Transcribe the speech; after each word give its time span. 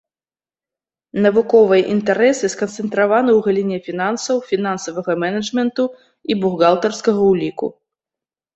Навуковыя 1.25 1.81
інтарэсы 1.95 2.49
сканцэнтраваны 2.53 3.31
ў 3.33 3.39
галіне 3.49 3.77
фінансаў, 3.89 4.35
фінансавага 4.49 5.11
менеджменту 5.27 5.83
і 6.31 6.41
бухгалтарскага 6.43 7.21
ўліку. 7.33 7.67